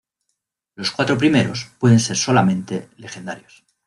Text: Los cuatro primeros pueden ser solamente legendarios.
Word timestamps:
Los 0.73 0.89
cuatro 0.89 1.15
primeros 1.15 1.65
pueden 1.77 1.99
ser 1.99 2.17
solamente 2.17 2.89
legendarios. 2.97 3.63